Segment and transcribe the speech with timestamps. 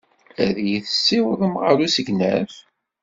[0.45, 2.53] Ad iyi-tessiwḍem ɣer usegnaf?